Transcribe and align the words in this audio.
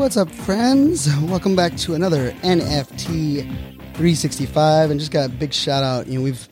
What's 0.00 0.16
up, 0.16 0.30
friends? 0.30 1.14
Welcome 1.24 1.54
back 1.54 1.76
to 1.76 1.92
another 1.92 2.32
NFT 2.40 3.42
365, 3.42 4.90
and 4.90 4.98
just 4.98 5.12
got 5.12 5.26
a 5.26 5.28
big 5.28 5.52
shout 5.52 5.82
out. 5.84 6.06
You 6.06 6.18
know, 6.18 6.24
we've 6.24 6.48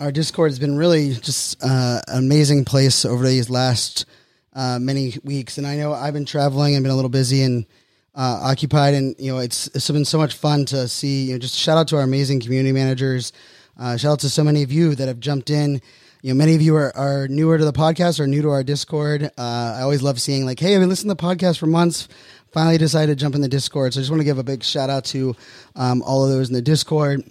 our 0.00 0.10
Discord 0.10 0.50
has 0.50 0.58
been 0.58 0.78
really 0.78 1.12
just 1.12 1.62
uh, 1.62 2.00
an 2.08 2.24
amazing 2.24 2.64
place 2.64 3.04
over 3.04 3.28
these 3.28 3.50
last 3.50 4.06
uh, 4.54 4.78
many 4.80 5.12
weeks, 5.22 5.58
and 5.58 5.66
I 5.66 5.76
know 5.76 5.92
I've 5.92 6.14
been 6.14 6.24
traveling 6.24 6.74
and 6.74 6.82
been 6.82 6.90
a 6.90 6.96
little 6.96 7.10
busy 7.10 7.42
and 7.42 7.66
uh, 8.14 8.40
occupied, 8.44 8.94
and 8.94 9.14
you 9.18 9.30
know, 9.30 9.40
it's 9.40 9.66
it's 9.74 9.90
been 9.90 10.06
so 10.06 10.16
much 10.16 10.34
fun 10.34 10.64
to 10.64 10.88
see. 10.88 11.26
You 11.26 11.32
know, 11.34 11.38
just 11.38 11.56
shout 11.56 11.76
out 11.76 11.86
to 11.88 11.96
our 11.96 12.02
amazing 12.02 12.40
community 12.40 12.72
managers. 12.72 13.34
Uh, 13.80 13.96
shout 13.96 14.12
out 14.12 14.20
to 14.20 14.28
so 14.28 14.44
many 14.44 14.62
of 14.62 14.70
you 14.70 14.94
that 14.94 15.08
have 15.08 15.20
jumped 15.20 15.48
in. 15.48 15.80
You 16.20 16.34
know, 16.34 16.36
many 16.36 16.54
of 16.54 16.60
you 16.60 16.76
are, 16.76 16.94
are 16.94 17.26
newer 17.28 17.56
to 17.56 17.64
the 17.64 17.72
podcast 17.72 18.20
or 18.20 18.26
new 18.26 18.42
to 18.42 18.50
our 18.50 18.62
Discord. 18.62 19.24
Uh, 19.38 19.74
I 19.78 19.80
always 19.80 20.02
love 20.02 20.20
seeing 20.20 20.44
like, 20.44 20.60
hey, 20.60 20.74
I've 20.74 20.80
been 20.80 20.90
listening 20.90 21.16
to 21.16 21.20
the 21.20 21.26
podcast 21.26 21.58
for 21.58 21.64
months. 21.64 22.06
Finally 22.52 22.76
decided 22.76 23.16
to 23.16 23.22
jump 23.22 23.34
in 23.34 23.40
the 23.40 23.48
Discord. 23.48 23.94
So 23.94 24.00
I 24.00 24.02
just 24.02 24.10
want 24.10 24.20
to 24.20 24.24
give 24.24 24.36
a 24.36 24.42
big 24.42 24.62
shout 24.62 24.90
out 24.90 25.06
to 25.06 25.34
um, 25.76 26.02
all 26.02 26.22
of 26.22 26.30
those 26.30 26.48
in 26.48 26.54
the 26.54 26.60
Discord. 26.60 27.22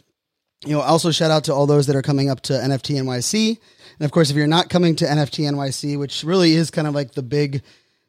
You 0.65 0.73
know, 0.73 0.81
also 0.81 1.11
shout 1.11 1.29
out 1.29 1.43
to 1.43 1.53
all 1.53 1.67
those 1.67 1.85
that 1.85 1.95
are 1.95 2.01
coming 2.01 2.31
up 2.31 2.41
to 2.41 2.53
NFT 2.53 2.99
NYC. 2.99 3.59
And 3.99 4.05
of 4.05 4.11
course, 4.11 4.31
if 4.31 4.35
you're 4.35 4.47
not 4.47 4.69
coming 4.69 4.95
to 4.95 5.05
NFT 5.05 5.51
NYC, 5.51 5.99
which 5.99 6.23
really 6.23 6.53
is 6.53 6.71
kind 6.71 6.87
of 6.87 6.95
like 6.95 7.11
the 7.11 7.21
big 7.21 7.61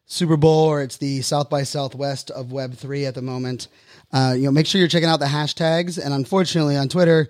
Super 0.06 0.38
Bowl 0.38 0.64
or 0.66 0.80
it's 0.80 0.96
the 0.96 1.20
South 1.20 1.50
by 1.50 1.62
Southwest 1.62 2.30
of 2.30 2.46
Web3 2.46 3.06
at 3.06 3.14
the 3.14 3.22
moment, 3.22 3.68
uh, 4.12 4.32
you 4.34 4.44
know, 4.44 4.50
make 4.50 4.66
sure 4.66 4.78
you're 4.78 4.88
checking 4.88 5.10
out 5.10 5.20
the 5.20 5.26
hashtags. 5.26 6.02
And 6.02 6.14
unfortunately, 6.14 6.78
on 6.78 6.88
Twitter, 6.88 7.28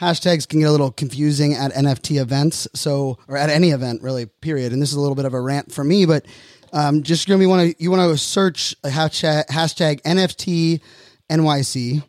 hashtags 0.00 0.48
can 0.48 0.60
get 0.60 0.68
a 0.68 0.72
little 0.72 0.90
confusing 0.90 1.54
at 1.54 1.72
NFT 1.72 2.20
events. 2.20 2.66
So, 2.74 3.18
or 3.28 3.36
at 3.36 3.50
any 3.50 3.70
event, 3.70 4.02
really, 4.02 4.26
period. 4.26 4.72
And 4.72 4.80
this 4.80 4.90
is 4.90 4.96
a 4.96 5.00
little 5.00 5.14
bit 5.14 5.26
of 5.26 5.34
a 5.34 5.40
rant 5.40 5.72
for 5.72 5.84
me, 5.84 6.06
but 6.06 6.24
um, 6.72 7.02
just 7.02 7.28
gonna 7.28 7.38
be 7.38 7.46
want 7.46 7.70
to 7.70 7.82
you 7.82 7.90
want 7.90 8.10
to 8.10 8.16
search 8.16 8.74
a 8.84 8.88
hashtag, 8.88 9.46
hashtag 9.46 10.02
NFT 10.02 10.80
NYC, 11.28 12.02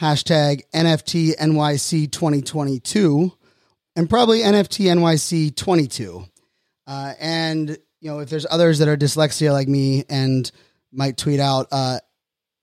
hashtag 0.00 0.62
NFT 0.74 1.36
NYC 1.36 2.10
2022, 2.10 3.32
and 3.96 4.10
probably 4.10 4.40
NFT 4.40 4.86
NYC 4.86 5.54
22. 5.54 6.24
Uh, 6.86 7.14
and 7.20 7.70
you 8.00 8.10
know, 8.10 8.20
if 8.20 8.28
there's 8.28 8.46
others 8.50 8.78
that 8.78 8.88
are 8.88 8.96
dyslexia 8.96 9.52
like 9.52 9.68
me 9.68 10.04
and 10.08 10.50
might 10.92 11.16
tweet 11.16 11.40
out 11.40 11.66
uh, 11.70 11.98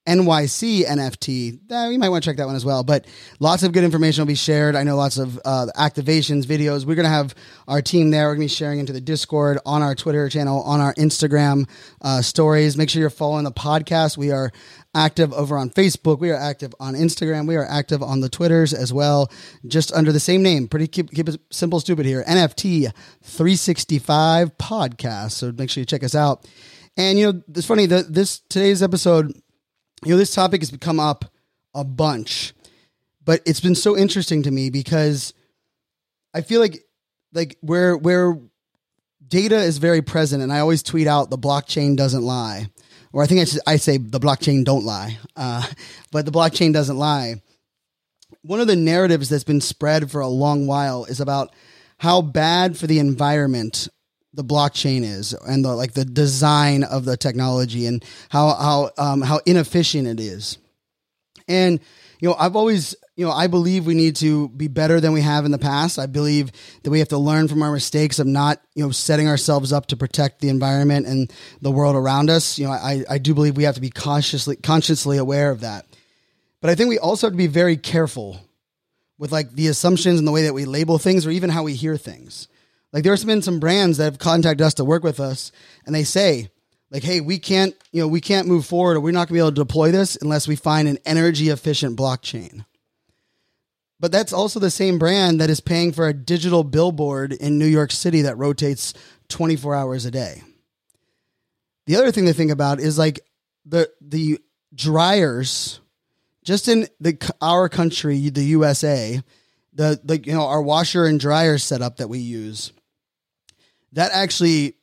NYC 0.07 0.85
NFT, 0.85 1.59
eh, 1.71 1.89
you 1.89 1.97
might 1.97 2.09
want 2.09 2.23
to 2.23 2.29
check 2.29 2.37
that 2.37 2.45
one 2.45 2.55
as 2.55 2.63
well. 2.63 2.83
But 2.83 3.05
lots 3.39 3.63
of 3.63 3.71
good 3.71 3.83
information 3.83 4.21
will 4.21 4.27
be 4.27 4.35
shared. 4.35 4.75
I 4.75 4.83
know 4.83 4.95
lots 4.95 5.17
of 5.17 5.39
uh, 5.43 5.67
activations, 5.75 6.45
videos. 6.45 6.85
We're 6.85 6.95
going 6.95 7.05
to 7.05 7.09
have 7.09 7.33
our 7.67 7.81
team 7.81 8.11
there. 8.11 8.27
We're 8.27 8.35
going 8.35 8.47
to 8.47 8.53
be 8.53 8.55
sharing 8.55 8.79
into 8.79 8.93
the 8.93 9.01
Discord, 9.01 9.57
on 9.65 9.81
our 9.81 9.95
Twitter 9.95 10.29
channel, 10.29 10.61
on 10.61 10.79
our 10.79 10.93
Instagram 10.93 11.67
uh, 12.01 12.21
stories. 12.21 12.77
Make 12.77 12.89
sure 12.89 12.99
you're 12.99 13.09
following 13.09 13.45
the 13.45 13.51
podcast. 13.51 14.15
We 14.15 14.31
are 14.31 14.51
active 14.93 15.33
over 15.33 15.57
on 15.57 15.71
Facebook. 15.71 16.19
We 16.19 16.29
are 16.29 16.39
active 16.39 16.75
on 16.79 16.93
Instagram. 16.93 17.47
We 17.47 17.55
are 17.55 17.65
active 17.65 18.03
on 18.03 18.21
the 18.21 18.29
Twitters 18.29 18.73
as 18.73 18.93
well, 18.93 19.31
just 19.67 19.91
under 19.91 20.11
the 20.11 20.19
same 20.19 20.43
name. 20.43 20.67
Pretty 20.67 20.87
keep, 20.87 21.11
keep 21.11 21.27
it 21.27 21.39
simple, 21.51 21.79
stupid 21.79 22.05
here. 22.05 22.23
NFT 22.27 22.91
365 23.23 24.57
podcast. 24.57 25.31
So 25.31 25.51
make 25.51 25.71
sure 25.71 25.81
you 25.81 25.85
check 25.85 26.03
us 26.03 26.15
out. 26.15 26.47
And 26.97 27.19
you 27.19 27.31
know, 27.31 27.41
it's 27.53 27.65
funny 27.65 27.87
that 27.87 28.13
this 28.13 28.39
today's 28.39 28.81
episode 28.81 29.33
you 30.03 30.11
know, 30.11 30.17
this 30.17 30.33
topic 30.33 30.61
has 30.61 30.71
come 30.79 30.99
up 30.99 31.25
a 31.73 31.83
bunch, 31.83 32.53
but 33.23 33.41
it's 33.45 33.59
been 33.59 33.75
so 33.75 33.97
interesting 33.97 34.43
to 34.43 34.51
me 34.51 34.69
because 34.69 35.33
I 36.33 36.41
feel 36.41 36.61
like 36.61 36.83
like 37.33 37.57
where 37.61 37.95
where 37.95 38.37
data 39.27 39.57
is 39.57 39.77
very 39.77 40.01
present, 40.01 40.43
and 40.43 40.51
I 40.51 40.59
always 40.59 40.83
tweet 40.83 41.07
out 41.07 41.29
the 41.29 41.37
blockchain 41.37 41.95
doesn't 41.95 42.23
lie, 42.23 42.67
or 43.13 43.23
I 43.23 43.25
think 43.27 43.41
I, 43.41 43.45
should, 43.45 43.61
I 43.65 43.75
say 43.77 43.97
the 43.97 44.19
blockchain 44.19 44.63
don't 44.63 44.85
lie, 44.85 45.17
uh, 45.35 45.65
but 46.11 46.25
the 46.25 46.31
blockchain 46.31 46.73
doesn't 46.73 46.97
lie. 46.97 47.41
One 48.41 48.59
of 48.59 48.67
the 48.67 48.75
narratives 48.75 49.29
that's 49.29 49.43
been 49.43 49.61
spread 49.61 50.11
for 50.11 50.21
a 50.21 50.27
long 50.27 50.67
while 50.67 51.05
is 51.05 51.19
about 51.19 51.53
how 51.97 52.21
bad 52.21 52.77
for 52.77 52.87
the 52.87 52.99
environment 52.99 53.87
the 54.35 54.43
blockchain 54.43 55.03
is 55.03 55.33
and 55.33 55.63
the 55.63 55.75
like 55.75 55.93
the 55.93 56.05
design 56.05 56.83
of 56.83 57.05
the 57.05 57.17
technology 57.17 57.85
and 57.85 58.03
how 58.29 58.53
how 58.53 58.91
um, 58.97 59.21
how 59.21 59.39
inefficient 59.45 60.07
it 60.07 60.19
is. 60.19 60.57
And 61.47 61.79
you 62.19 62.29
know, 62.29 62.35
I've 62.37 62.55
always 62.55 62.95
you 63.15 63.25
know 63.25 63.31
I 63.31 63.47
believe 63.47 63.85
we 63.85 63.93
need 63.93 64.15
to 64.17 64.49
be 64.49 64.67
better 64.67 64.99
than 64.99 65.13
we 65.13 65.21
have 65.21 65.45
in 65.45 65.51
the 65.51 65.57
past. 65.57 65.99
I 65.99 66.05
believe 66.05 66.51
that 66.83 66.89
we 66.89 66.99
have 66.99 67.09
to 67.09 67.17
learn 67.17 67.47
from 67.47 67.61
our 67.63 67.71
mistakes 67.71 68.19
of 68.19 68.27
not 68.27 68.61
you 68.73 68.83
know 68.83 68.91
setting 68.91 69.27
ourselves 69.27 69.71
up 69.71 69.87
to 69.87 69.97
protect 69.97 70.41
the 70.41 70.49
environment 70.49 71.07
and 71.07 71.31
the 71.61 71.71
world 71.71 71.95
around 71.95 72.29
us. 72.29 72.59
You 72.59 72.65
know, 72.65 72.71
I 72.71 73.03
I 73.09 73.17
do 73.17 73.33
believe 73.33 73.57
we 73.57 73.63
have 73.63 73.75
to 73.75 73.81
be 73.81 73.89
consciously 73.89 74.55
consciously 74.55 75.17
aware 75.17 75.51
of 75.51 75.61
that. 75.61 75.85
But 76.61 76.69
I 76.69 76.75
think 76.75 76.89
we 76.89 76.99
also 76.99 77.27
have 77.27 77.33
to 77.33 77.37
be 77.37 77.47
very 77.47 77.77
careful 77.77 78.39
with 79.17 79.31
like 79.31 79.51
the 79.51 79.67
assumptions 79.67 80.19
and 80.19 80.27
the 80.27 80.31
way 80.31 80.43
that 80.43 80.53
we 80.53 80.65
label 80.65 80.97
things 80.97 81.25
or 81.25 81.31
even 81.31 81.49
how 81.49 81.63
we 81.63 81.73
hear 81.73 81.97
things. 81.97 82.47
Like 82.95 83.03
there's 83.03 83.25
been 83.25 83.41
some 83.41 83.59
brands 83.59 83.97
that 83.97 84.05
have 84.05 84.19
contacted 84.19 84.61
us 84.61 84.75
to 84.75 84.85
work 84.85 85.03
with 85.03 85.19
us, 85.19 85.51
and 85.85 85.93
they 85.93 86.05
say, 86.05 86.49
like, 86.89 87.03
hey, 87.03 87.19
we 87.19 87.37
can't, 87.37 87.75
you 87.91 87.99
know, 87.99 88.07
we 88.07 88.21
can't 88.21 88.47
move 88.47 88.65
forward, 88.65 88.95
or 88.95 89.01
we're 89.01 89.11
not 89.11 89.27
gonna 89.27 89.35
be 89.35 89.39
able 89.39 89.49
to 89.49 89.55
deploy 89.55 89.91
this 89.91 90.15
unless 90.15 90.47
we 90.47 90.55
find 90.55 90.87
an 90.87 90.99
energy 91.05 91.49
efficient 91.49 91.99
blockchain. 91.99 92.63
But 93.99 94.13
that's 94.13 94.31
also 94.31 94.61
the 94.61 94.71
same 94.71 94.97
brand 94.97 95.41
that 95.41 95.49
is 95.49 95.59
paying 95.59 95.91
for 95.91 96.07
a 96.07 96.13
digital 96.13 96.63
billboard 96.63 97.33
in 97.33 97.59
New 97.59 97.65
York 97.65 97.91
City 97.91 98.21
that 98.21 98.37
rotates 98.37 98.93
24 99.27 99.75
hours 99.75 100.05
a 100.05 100.11
day. 100.11 100.41
The 101.87 101.97
other 101.97 102.13
thing 102.13 102.27
to 102.27 102.33
think 102.33 102.51
about 102.51 102.79
is 102.79 102.97
like 102.97 103.19
the 103.65 103.91
the 103.99 104.39
dryers 104.73 105.81
just 106.45 106.69
in 106.69 106.87
the 107.01 107.17
our 107.41 107.67
country, 107.67 108.29
the 108.29 108.45
USA, 108.45 109.21
the 109.73 109.99
the 110.01 110.17
you 110.17 110.31
know 110.31 110.47
our 110.47 110.61
washer 110.61 111.05
and 111.05 111.19
dryer 111.19 111.57
setup 111.57 111.97
that 111.97 112.07
we 112.07 112.19
use 112.19 112.71
that 113.95 114.11
actually 114.13 114.75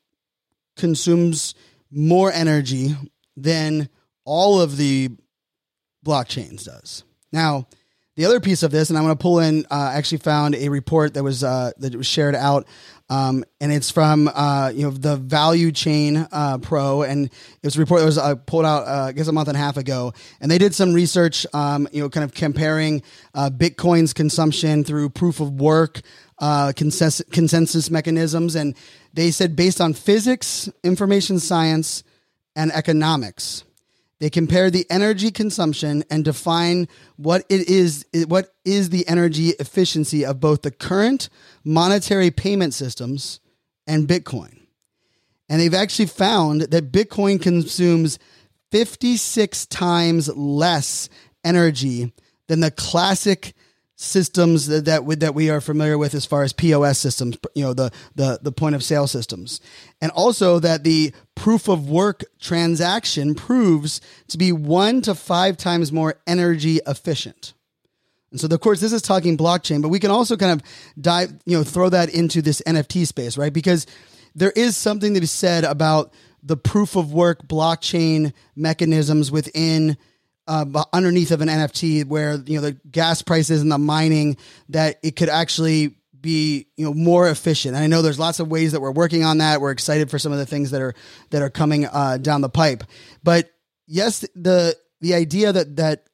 consumes 0.76 1.54
more 1.90 2.32
energy 2.32 2.96
than 3.36 3.88
all 4.24 4.60
of 4.60 4.76
the 4.76 5.10
blockchains 6.04 6.64
does. 6.64 7.04
Now, 7.30 7.68
the 8.14 8.26
other 8.26 8.40
piece 8.40 8.62
of 8.62 8.70
this, 8.70 8.90
and 8.90 8.98
I'm 8.98 9.04
going 9.04 9.16
to 9.16 9.22
pull 9.22 9.38
in, 9.38 9.64
uh, 9.70 9.92
actually 9.94 10.18
found 10.18 10.54
a 10.54 10.68
report 10.68 11.14
that 11.14 11.22
was 11.22 11.42
uh, 11.42 11.72
that 11.78 11.94
was 11.94 12.06
shared 12.06 12.34
out, 12.34 12.66
um, 13.08 13.42
and 13.58 13.72
it's 13.72 13.90
from 13.90 14.28
uh, 14.28 14.70
you 14.74 14.82
know 14.82 14.90
the 14.90 15.16
Value 15.16 15.72
Chain 15.72 16.28
uh, 16.30 16.58
Pro, 16.58 17.02
and 17.02 17.26
it 17.26 17.64
was 17.64 17.76
a 17.76 17.80
report 17.80 18.00
that 18.00 18.06
was 18.06 18.18
uh, 18.18 18.34
pulled 18.34 18.66
out 18.66 18.86
uh, 18.86 19.06
I 19.08 19.12
guess 19.12 19.28
a 19.28 19.32
month 19.32 19.48
and 19.48 19.56
a 19.56 19.60
half 19.60 19.78
ago, 19.78 20.12
and 20.42 20.50
they 20.50 20.58
did 20.58 20.74
some 20.74 20.92
research, 20.92 21.46
um, 21.54 21.88
you 21.90 22.02
know, 22.02 22.10
kind 22.10 22.24
of 22.24 22.34
comparing 22.34 23.02
Bitcoin's 23.34 24.12
consumption 24.12 24.84
through 24.84 25.08
proof 25.08 25.40
of 25.40 25.52
work 25.52 26.02
Uh, 26.42 26.72
consensus, 26.74 27.24
consensus 27.30 27.88
mechanisms, 27.88 28.56
and 28.56 28.74
they 29.14 29.30
said 29.30 29.54
based 29.54 29.80
on 29.80 29.94
physics, 29.94 30.68
information 30.82 31.38
science, 31.38 32.02
and 32.56 32.72
economics 32.72 33.62
they 34.22 34.30
compare 34.30 34.70
the 34.70 34.86
energy 34.88 35.32
consumption 35.32 36.04
and 36.08 36.24
define 36.24 36.86
what 37.16 37.44
it 37.48 37.68
is 37.68 38.06
what 38.28 38.54
is 38.64 38.90
the 38.90 39.04
energy 39.08 39.48
efficiency 39.58 40.24
of 40.24 40.38
both 40.38 40.62
the 40.62 40.70
current 40.70 41.28
monetary 41.64 42.30
payment 42.30 42.72
systems 42.72 43.40
and 43.84 44.06
Bitcoin. 44.06 44.60
And 45.48 45.60
they've 45.60 45.74
actually 45.74 46.06
found 46.06 46.60
that 46.60 46.92
Bitcoin 46.92 47.42
consumes 47.42 48.20
56 48.70 49.66
times 49.66 50.28
less 50.36 51.08
energy 51.42 52.12
than 52.46 52.60
the 52.60 52.70
classic 52.70 53.54
systems 54.02 54.66
that 54.66 54.84
that, 54.86 55.04
we- 55.04 55.14
that 55.14 55.34
we 55.34 55.48
are 55.48 55.60
familiar 55.60 55.96
with 55.96 56.14
as 56.14 56.26
far 56.26 56.42
as 56.42 56.52
POS 56.52 56.98
systems, 56.98 57.36
you 57.54 57.62
know, 57.62 57.72
the 57.72 57.90
the 58.16 58.38
the 58.42 58.52
point 58.52 58.74
of 58.74 58.82
sale 58.82 59.06
systems, 59.06 59.60
and 60.00 60.10
also 60.12 60.58
that 60.58 60.82
the 60.82 61.12
proof 61.34 61.68
of 61.68 61.88
work 61.88 62.24
transaction 62.40 63.34
proves 63.34 64.00
to 64.28 64.38
be 64.38 64.50
one 64.50 65.02
to 65.02 65.14
five 65.14 65.56
times 65.56 65.92
more 65.92 66.16
energy 66.26 66.80
efficient. 66.86 67.54
And 68.32 68.40
so, 68.40 68.48
of 68.50 68.60
course, 68.60 68.80
this 68.80 68.92
is 68.92 69.02
talking 69.02 69.36
blockchain, 69.36 69.82
but 69.82 69.90
we 69.90 70.00
can 70.00 70.10
also 70.10 70.36
kind 70.36 70.52
of 70.52 70.62
dive, 71.00 71.32
you 71.44 71.56
know, 71.56 71.62
throw 71.62 71.88
that 71.90 72.08
into 72.08 72.42
this 72.42 72.62
NFT 72.66 73.06
space, 73.06 73.36
right? 73.36 73.52
Because 73.52 73.86
there 74.34 74.52
is 74.52 74.76
something 74.76 75.14
to 75.14 75.20
be 75.20 75.26
said 75.26 75.64
about 75.64 76.12
the 76.42 76.56
proof 76.56 76.96
of 76.96 77.12
work 77.12 77.46
blockchain 77.46 78.32
mechanisms 78.56 79.30
within 79.30 79.96
uh, 80.46 80.84
underneath 80.92 81.30
of 81.30 81.40
an 81.40 81.48
NFT, 81.48 82.04
where 82.04 82.34
you 82.34 82.56
know 82.56 82.62
the 82.62 82.72
gas 82.90 83.22
prices 83.22 83.62
and 83.62 83.70
the 83.70 83.78
mining 83.78 84.36
that 84.68 84.98
it 85.02 85.16
could 85.16 85.28
actually 85.28 85.96
be 86.20 86.68
you 86.76 86.84
know 86.84 86.94
more 86.94 87.28
efficient. 87.28 87.74
And 87.74 87.84
I 87.84 87.86
know 87.88 88.02
there's 88.02 88.18
lots 88.18 88.40
of 88.40 88.48
ways 88.48 88.72
that 88.72 88.80
we're 88.80 88.92
working 88.92 89.24
on 89.24 89.38
that. 89.38 89.60
We're 89.60 89.72
excited 89.72 90.10
for 90.10 90.18
some 90.18 90.32
of 90.32 90.38
the 90.38 90.46
things 90.46 90.70
that 90.70 90.80
are 90.80 90.94
that 91.30 91.42
are 91.42 91.50
coming 91.50 91.86
uh, 91.86 92.18
down 92.18 92.40
the 92.40 92.48
pipe. 92.48 92.84
But 93.22 93.50
yes, 93.86 94.20
the 94.34 94.76
the 95.00 95.14
idea 95.14 95.52
that 95.52 95.76
that 95.76 96.06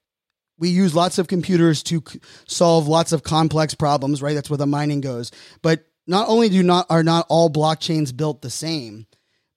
we 0.58 0.70
use 0.70 0.94
lots 0.94 1.18
of 1.18 1.28
computers 1.28 1.82
to 1.84 2.02
c- 2.06 2.20
solve 2.46 2.88
lots 2.88 3.12
of 3.12 3.22
complex 3.22 3.74
problems, 3.74 4.20
right? 4.20 4.34
That's 4.34 4.50
where 4.50 4.56
the 4.56 4.66
mining 4.66 5.00
goes. 5.00 5.30
But 5.62 5.84
not 6.06 6.28
only 6.28 6.48
do 6.48 6.62
not 6.62 6.86
are 6.90 7.04
not 7.04 7.26
all 7.28 7.50
blockchains 7.50 8.16
built 8.16 8.42
the 8.42 8.50
same, 8.50 9.06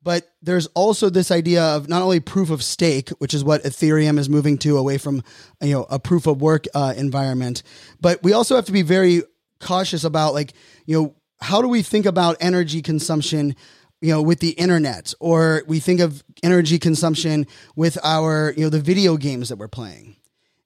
but 0.04 0.32
there's 0.42 0.68
also 0.68 1.10
this 1.10 1.32
idea 1.32 1.64
of 1.64 1.88
not 1.88 2.02
only 2.02 2.20
proof 2.20 2.50
of 2.50 2.64
stake, 2.64 3.10
which 3.20 3.34
is 3.34 3.44
what 3.44 3.64
Ethereum 3.64 4.18
is 4.18 4.30
moving 4.30 4.58
to 4.60 4.78
away 4.78 4.98
from, 4.98 5.24
you 5.62 5.74
know, 5.74 5.86
a 5.90 6.00
proof 6.00 6.28
of 6.28 6.42
work 6.42 6.66
uh, 6.74 6.94
environment, 6.98 7.64
but 8.00 8.22
we 8.24 8.34
also 8.34 8.56
have 8.56 8.66
to 8.66 8.72
be 8.72 8.82
very 8.82 9.24
cautious 9.60 10.04
about 10.04 10.34
like, 10.34 10.54
you 10.86 11.00
know, 11.00 11.16
how 11.40 11.62
do 11.62 11.68
we 11.68 11.82
think 11.82 12.06
about 12.06 12.38
energy 12.40 12.82
consumption 12.82 13.56
you 14.00 14.12
know 14.12 14.22
with 14.22 14.40
the 14.40 14.52
internet? 14.52 15.14
Or 15.20 15.64
we 15.68 15.80
think 15.80 16.00
of 16.00 16.24
energy 16.44 16.80
consumption 16.80 17.48
with 17.76 17.98
our 18.04 18.54
you 18.58 18.64
know 18.64 18.70
the 18.70 18.80
video 18.80 19.18
games 19.18 19.50
that 19.50 19.58
we're 19.58 19.68
playing. 19.68 20.16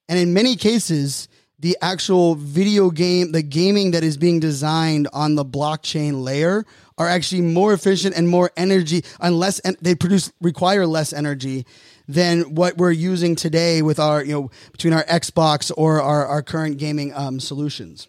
And 0.07 0.19
in 0.19 0.33
many 0.33 0.55
cases, 0.55 1.27
the 1.59 1.77
actual 1.81 2.35
video 2.35 2.89
game, 2.89 3.31
the 3.31 3.41
gaming 3.41 3.91
that 3.91 4.03
is 4.03 4.17
being 4.17 4.39
designed 4.39 5.07
on 5.13 5.35
the 5.35 5.45
blockchain 5.45 6.23
layer 6.23 6.65
are 6.97 7.07
actually 7.07 7.41
more 7.41 7.73
efficient 7.73 8.15
and 8.15 8.27
more 8.27 8.51
energy 8.57 9.03
and 9.19 9.37
less, 9.37 9.59
and 9.59 9.77
they 9.81 9.95
produce, 9.95 10.31
require 10.41 10.85
less 10.85 11.13
energy 11.13 11.65
than 12.07 12.55
what 12.55 12.77
we're 12.77 12.91
using 12.91 13.35
today 13.35 13.81
with 13.81 13.99
our, 13.99 14.23
you 14.23 14.33
know, 14.33 14.51
between 14.71 14.93
our 14.93 15.03
Xbox 15.05 15.71
or 15.75 16.01
our, 16.01 16.25
our 16.25 16.43
current 16.43 16.77
gaming 16.77 17.13
um, 17.13 17.39
solutions. 17.39 18.07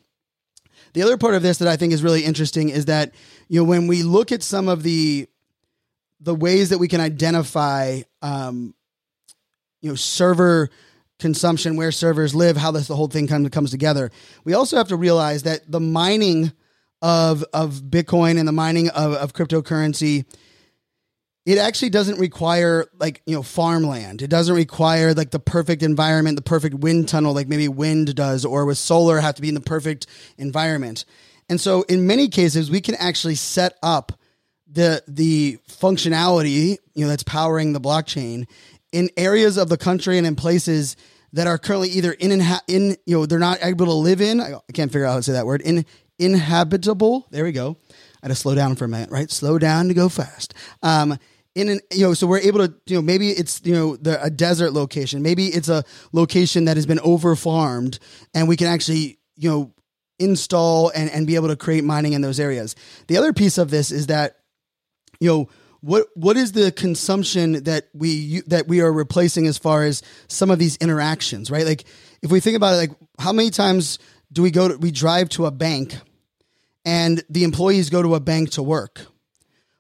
The 0.93 1.03
other 1.03 1.17
part 1.17 1.35
of 1.35 1.43
this 1.43 1.59
that 1.59 1.69
I 1.69 1.77
think 1.77 1.93
is 1.93 2.03
really 2.03 2.25
interesting 2.25 2.69
is 2.69 2.87
that, 2.87 3.15
you 3.49 3.61
know, 3.61 3.65
when 3.65 3.87
we 3.87 4.03
look 4.03 4.33
at 4.33 4.43
some 4.43 4.69
of 4.69 4.83
the, 4.83 5.29
the 6.21 6.35
ways 6.35 6.71
that 6.71 6.79
we 6.79 6.89
can 6.89 7.01
identify, 7.01 8.01
um, 8.23 8.75
you 9.81 9.91
know, 9.91 9.95
server 9.95 10.71
consumption, 11.19 11.77
where 11.77 11.93
servers 11.93 12.35
live, 12.35 12.57
how 12.57 12.71
this 12.71 12.89
the 12.89 12.97
whole 12.97 13.09
thing 13.09 13.27
kind 13.27 13.47
of 13.47 13.53
comes 13.53 13.71
together. 13.71 14.11
We 14.45 14.55
also 14.55 14.77
have 14.77 14.89
to 14.89 14.97
realize 14.97 15.45
that 15.45 15.71
the 15.71 15.81
mining 15.81 16.53
of 17.03 17.45
of 17.53 17.83
Bitcoin 17.83 18.39
and 18.39 18.47
the 18.47 18.53
mining 18.53 18.89
of, 18.91 19.13
of 19.15 19.33
cryptocurrency, 19.33 20.25
it 21.45 21.59
actually 21.59 21.91
doesn't 21.91 22.19
require 22.19 22.87
like 22.99 23.23
you 23.27 23.35
know 23.35 23.43
farmland. 23.43 24.23
It 24.23 24.29
doesn't 24.29 24.55
require 24.55 25.15
like 25.15 25.31
the 25.31 25.41
perfect 25.41 25.83
environment, 25.83 26.37
the 26.37 26.43
perfect 26.43 26.77
wind 26.77 27.09
tunnel, 27.09 27.35
like 27.35 27.49
maybe 27.49 27.69
wind 27.69 28.15
does, 28.15 28.45
or 28.45 28.65
with 28.65 28.79
solar 28.79 29.21
have 29.21 29.37
to 29.37 29.43
be 29.43 29.49
in 29.49 29.55
the 29.55 29.61
perfect 29.61 30.07
environment. 30.39 31.05
And 31.49 31.61
so, 31.61 31.83
in 31.83 32.07
many 32.07 32.29
cases, 32.29 32.71
we 32.71 32.81
can 32.81 32.97
actually 32.97 33.37
set 33.37 33.75
up 33.83 34.13
the 34.67 35.03
the 35.07 35.59
functionality 35.69 36.79
you 36.95 37.05
know 37.05 37.09
that's 37.09 37.23
powering 37.23 37.73
the 37.73 37.81
blockchain 37.81 38.47
in 38.97 39.11
areas 39.19 39.59
of 39.59 39.69
the 39.69 39.77
country 39.77 40.17
and 40.17 40.27
in 40.27 40.35
places 40.35 40.97
that 41.35 41.47
are 41.47 41.59
currently 41.59 41.91
either 41.91 42.13
in 42.13 42.31
inha- 42.31 42.63
in 42.67 42.97
you 43.05 43.19
know 43.19 43.27
they're 43.27 43.39
not 43.39 43.59
able 43.61 43.85
to 43.85 43.93
live 43.93 44.23
in. 44.23 44.41
I 44.41 44.55
can't 44.73 44.91
figure 44.91 45.05
out 45.05 45.11
how 45.11 45.17
to 45.17 45.23
say 45.23 45.33
that 45.33 45.45
word. 45.45 45.61
In 45.61 45.85
inhabitable. 46.19 47.27
There 47.31 47.45
we 47.45 47.53
go. 47.53 47.77
I 47.91 47.95
had 48.23 48.29
to 48.29 48.35
slow 48.35 48.55
down 48.55 48.75
for 48.75 48.87
a 48.87 48.89
minute, 48.89 49.11
right? 49.11 49.31
Slow 49.31 49.59
down 49.59 49.89
to 49.89 49.95
go 49.95 50.09
fast. 50.09 50.55
Um, 50.83 51.19
in 51.55 51.69
an 51.69 51.81
you 51.93 52.07
know, 52.07 52.15
so 52.15 52.27
we're 52.27 52.39
able 52.39 52.67
to 52.67 52.75
you 52.87 52.97
know 52.97 53.03
maybe 53.03 53.29
it's 53.29 53.61
you 53.65 53.75
know 53.75 53.97
the 53.97 54.23
a 54.23 54.31
desert 54.31 54.73
location, 54.73 55.21
maybe 55.23 55.49
it's 55.49 55.69
a 55.69 55.85
location 56.13 56.65
that 56.65 56.79
has 56.79 56.87
been 56.87 57.01
over 57.01 57.37
farmed, 57.37 57.99
and 58.35 58.49
we 58.49 58.57
can 58.57 58.67
actually 58.67 59.19
you 59.37 59.51
know 59.51 59.73
install 60.19 60.89
and 60.95 61.11
and 61.11 61.27
be 61.27 61.35
able 61.35 61.49
to 61.49 61.57
create 61.57 61.85
mining 61.85 62.15
in 62.15 62.23
those 62.23 62.41
areas. 62.41 62.75
The 63.09 63.19
other 63.19 63.35
piece 63.35 63.59
of 63.59 63.71
this 63.71 63.91
is 63.93 64.07
that 64.07 64.39
you 65.21 65.29
know 65.29 65.49
what 65.87 66.09
what 66.15 66.37
is 66.37 66.51
the 66.51 66.73
consumption 66.73 67.63
that 67.63 67.89
we 67.95 68.41
that 68.49 68.67
we 68.67 68.81
are 68.81 68.93
replacing 68.93 69.47
as 69.47 69.57
far 69.57 69.85
as 69.85 70.03
some 70.27 70.51
of 70.51 70.59
these 70.59 70.77
interactions 70.79 71.49
right? 71.49 71.65
Like 71.65 71.85
if 72.23 72.31
we 72.33 72.41
think 72.41 72.57
about 72.57 72.75
it 72.75 72.77
like 72.77 72.91
how 73.21 73.33
many 73.33 73.51
times 73.51 74.01
do 74.33 74.43
we 74.43 74.51
go 74.51 74.67
to 74.67 74.77
we 74.79 74.91
drive 74.91 75.29
to 75.31 75.47
a 75.47 75.53
bank 75.53 75.97
and 76.85 77.23
the 77.31 77.45
employees 77.45 77.89
go 77.89 78.03
to 78.03 78.17
a 78.17 78.21
bank 78.21 78.51
to 78.53 78.65
work? 78.65 79.07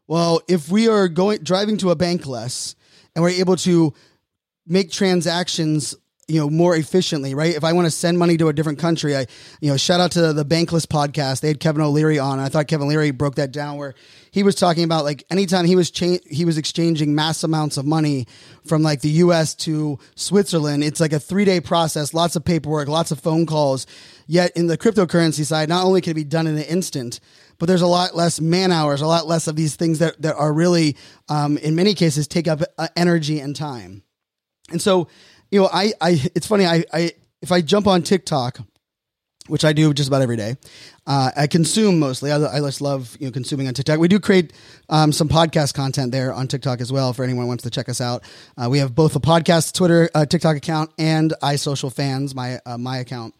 Well 0.06 0.40
if 0.46 0.70
we 0.70 0.88
are 0.88 1.08
going 1.08 1.40
driving 1.42 1.76
to 1.78 1.90
a 1.90 1.96
bank 1.96 2.24
less 2.24 2.76
and 3.16 3.24
we're 3.24 3.30
able 3.30 3.56
to 3.56 3.92
make 4.64 4.92
transactions 4.92 5.96
you 6.28 6.40
know 6.40 6.50
more 6.50 6.74
efficiently 6.76 7.34
right? 7.34 7.54
If 7.54 7.64
i 7.64 7.72
want 7.72 7.86
to 7.86 7.90
send 7.90 8.18
money 8.18 8.36
to 8.36 8.48
a 8.48 8.52
different 8.52 8.78
country 8.78 9.16
i 9.16 9.26
you 9.60 9.70
know 9.70 9.76
shout 9.76 10.00
out 10.00 10.12
to 10.12 10.32
the 10.32 10.44
bankless 10.44 10.86
podcast. 10.86 11.40
They 11.40 11.48
had 11.48 11.60
kevin 11.60 11.82
o'leary 11.82 12.18
on 12.18 12.38
i 12.38 12.48
thought 12.48 12.66
kevin 12.66 12.86
o'leary 12.86 13.10
broke 13.12 13.36
that 13.36 13.52
down 13.52 13.76
where 13.76 13.94
he 14.30 14.42
was 14.42 14.54
talking 14.54 14.84
about 14.84 15.04
like 15.04 15.24
anytime 15.30 15.64
he 15.64 15.76
was 15.76 15.90
cha- 15.90 16.18
he 16.26 16.44
was 16.44 16.58
exchanging 16.58 17.14
mass 17.14 17.44
amounts 17.44 17.76
of 17.76 17.86
money 17.86 18.26
from 18.64 18.82
like 18.82 19.00
the 19.00 19.10
us 19.10 19.54
to 19.54 19.98
switzerland 20.14 20.82
it's 20.82 21.00
like 21.00 21.12
a 21.12 21.20
three 21.20 21.44
day 21.44 21.60
process 21.60 22.12
lots 22.12 22.36
of 22.36 22.44
paperwork 22.44 22.88
lots 22.88 23.10
of 23.10 23.20
phone 23.20 23.46
calls. 23.46 23.86
Yet 24.28 24.56
in 24.56 24.66
the 24.66 24.76
cryptocurrency 24.76 25.44
side 25.44 25.68
not 25.68 25.84
only 25.84 26.00
can 26.00 26.10
it 26.10 26.14
be 26.14 26.24
done 26.24 26.48
in 26.48 26.56
an 26.56 26.64
instant 26.64 27.20
but 27.58 27.66
there's 27.66 27.82
a 27.82 27.86
lot 27.86 28.16
less 28.16 28.40
man 28.40 28.72
hours 28.72 29.00
a 29.00 29.06
lot 29.06 29.28
less 29.28 29.46
of 29.46 29.54
these 29.54 29.76
things 29.76 30.00
that, 30.00 30.20
that 30.20 30.34
are 30.34 30.52
really 30.52 30.96
um, 31.28 31.56
in 31.58 31.76
many 31.76 31.94
cases 31.94 32.26
take 32.26 32.48
up 32.48 32.62
uh, 32.76 32.88
energy 32.96 33.38
and 33.38 33.54
time. 33.54 34.02
And 34.70 34.82
so, 34.82 35.08
you 35.50 35.60
know, 35.60 35.68
I, 35.72 35.92
I, 36.00 36.30
it's 36.34 36.46
funny. 36.46 36.66
I, 36.66 36.84
I, 36.92 37.12
if 37.42 37.52
I 37.52 37.60
jump 37.60 37.86
on 37.86 38.02
TikTok, 38.02 38.58
which 39.48 39.64
I 39.64 39.72
do 39.72 39.94
just 39.94 40.08
about 40.08 40.22
every 40.22 40.36
day, 40.36 40.56
uh, 41.06 41.30
I 41.36 41.46
consume 41.46 41.98
mostly. 41.98 42.32
I, 42.32 42.44
I 42.44 42.60
just 42.60 42.80
love 42.80 43.16
you 43.20 43.26
know 43.26 43.32
consuming 43.32 43.68
on 43.68 43.74
TikTok. 43.74 43.98
We 43.98 44.08
do 44.08 44.18
create 44.18 44.52
um, 44.88 45.12
some 45.12 45.28
podcast 45.28 45.74
content 45.74 46.12
there 46.12 46.32
on 46.32 46.48
TikTok 46.48 46.80
as 46.80 46.92
well 46.92 47.12
for 47.12 47.22
anyone 47.22 47.44
who 47.44 47.48
wants 47.48 47.62
to 47.64 47.70
check 47.70 47.88
us 47.88 48.00
out. 48.00 48.24
Uh, 48.56 48.68
we 48.68 48.78
have 48.78 48.94
both 48.94 49.14
a 49.14 49.20
podcast 49.20 49.74
Twitter 49.74 50.10
uh, 50.14 50.26
TikTok 50.26 50.56
account 50.56 50.90
and 50.98 51.32
iSocialFanz 51.42 52.34
my 52.34 52.58
uh, 52.66 52.76
my 52.78 52.98
account. 52.98 53.34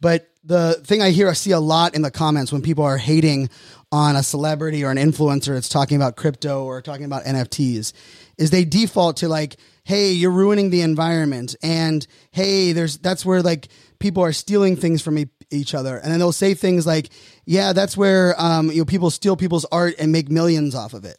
But 0.00 0.30
the 0.42 0.80
thing 0.84 1.02
I 1.02 1.10
hear, 1.10 1.28
I 1.28 1.34
see 1.34 1.50
a 1.50 1.60
lot 1.60 1.94
in 1.94 2.00
the 2.02 2.10
comments 2.10 2.52
when 2.52 2.62
people 2.62 2.84
are 2.84 2.96
hating 2.96 3.50
on 3.92 4.16
a 4.16 4.22
celebrity 4.22 4.84
or 4.84 4.90
an 4.90 4.96
influencer 4.96 5.54
that's 5.54 5.68
talking 5.68 5.96
about 5.96 6.16
crypto 6.16 6.64
or 6.64 6.80
talking 6.80 7.04
about 7.04 7.24
NFTs, 7.24 7.92
is 8.40 8.50
they 8.50 8.64
default 8.64 9.18
to 9.18 9.28
like, 9.28 9.56
hey, 9.84 10.12
you're 10.12 10.30
ruining 10.30 10.70
the 10.70 10.80
environment, 10.80 11.54
and 11.62 12.04
hey, 12.32 12.72
there's 12.72 12.98
that's 12.98 13.24
where 13.24 13.42
like 13.42 13.68
people 13.98 14.24
are 14.24 14.32
stealing 14.32 14.76
things 14.76 15.02
from 15.02 15.18
e- 15.18 15.28
each 15.50 15.74
other, 15.74 15.98
and 15.98 16.10
then 16.10 16.18
they'll 16.18 16.32
say 16.32 16.54
things 16.54 16.86
like, 16.86 17.10
yeah, 17.44 17.72
that's 17.72 17.96
where 17.96 18.34
um, 18.40 18.70
you 18.70 18.78
know 18.78 18.84
people 18.84 19.10
steal 19.10 19.36
people's 19.36 19.66
art 19.66 19.94
and 19.98 20.10
make 20.10 20.30
millions 20.30 20.74
off 20.74 20.94
of 20.94 21.04
it. 21.04 21.18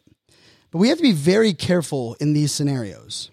But 0.72 0.78
we 0.78 0.88
have 0.88 0.98
to 0.98 1.02
be 1.02 1.12
very 1.12 1.52
careful 1.52 2.14
in 2.20 2.32
these 2.32 2.52
scenarios 2.52 3.30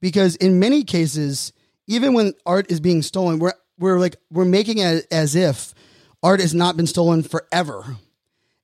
because 0.00 0.34
in 0.36 0.58
many 0.58 0.82
cases, 0.82 1.52
even 1.86 2.14
when 2.14 2.34
art 2.44 2.70
is 2.70 2.80
being 2.80 3.02
stolen, 3.02 3.38
we're 3.38 3.52
we're 3.78 4.00
like 4.00 4.16
we're 4.30 4.44
making 4.44 4.78
it 4.78 5.06
as 5.12 5.36
if 5.36 5.72
art 6.22 6.40
has 6.40 6.54
not 6.54 6.76
been 6.76 6.86
stolen 6.86 7.22
forever. 7.22 7.96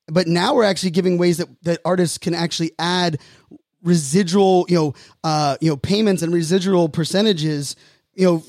But 0.09 0.26
now 0.26 0.54
we're 0.54 0.64
actually 0.64 0.90
giving 0.90 1.19
ways 1.19 1.38
that, 1.38 1.49
that 1.62 1.78
artists 1.85 2.19
can 2.19 2.35
actually 2.35 2.73
add 2.80 3.21
residual, 3.82 4.66
you 4.68 4.76
know, 4.76 4.94
uh, 5.25 5.56
you 5.60 5.70
know, 5.70 5.76
payments 5.76 6.22
and 6.22 6.32
residual 6.32 6.88
percentages, 6.88 7.76
you 8.14 8.26
know, 8.26 8.42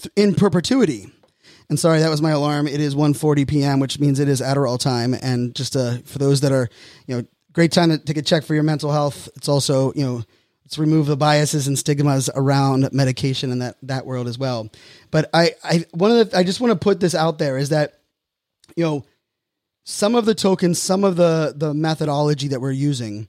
th- 0.00 0.12
in 0.16 0.34
perpetuity. 0.34 1.10
And 1.68 1.78
sorry, 1.78 2.00
that 2.00 2.10
was 2.10 2.22
my 2.22 2.30
alarm. 2.30 2.66
It 2.66 2.80
is 2.80 2.94
1:40 2.94 3.46
p.m., 3.46 3.80
which 3.80 3.98
means 3.98 4.20
it 4.20 4.28
is 4.28 4.40
Adderall 4.40 4.78
time. 4.78 5.14
And 5.14 5.54
just 5.54 5.76
uh, 5.76 5.98
for 6.04 6.18
those 6.18 6.40
that 6.40 6.52
are, 6.52 6.68
you 7.06 7.16
know, 7.16 7.26
great 7.52 7.72
time 7.72 7.90
to 7.90 7.98
take 7.98 8.16
a 8.16 8.22
check 8.22 8.44
for 8.44 8.54
your 8.54 8.62
mental 8.62 8.90
health. 8.90 9.28
It's 9.36 9.48
also, 9.48 9.92
you 9.94 10.04
know, 10.04 10.22
let's 10.64 10.78
remove 10.78 11.06
the 11.06 11.16
biases 11.16 11.66
and 11.66 11.78
stigmas 11.78 12.30
around 12.34 12.88
medication 12.92 13.50
in 13.52 13.58
that 13.58 13.76
that 13.82 14.06
world 14.06 14.28
as 14.28 14.38
well. 14.38 14.70
But 15.10 15.28
I, 15.34 15.52
I 15.62 15.84
one 15.92 16.10
of 16.10 16.30
the 16.30 16.38
I 16.38 16.42
just 16.42 16.60
want 16.60 16.72
to 16.72 16.78
put 16.78 17.00
this 17.00 17.14
out 17.14 17.38
there 17.38 17.58
is 17.58 17.70
that, 17.70 18.00
you 18.76 18.84
know, 18.84 19.04
some 19.84 20.14
of 20.14 20.24
the 20.24 20.34
tokens, 20.34 20.80
some 20.80 21.04
of 21.04 21.16
the 21.16 21.52
the 21.54 21.74
methodology 21.74 22.48
that 22.48 22.60
we're 22.60 22.70
using 22.70 23.28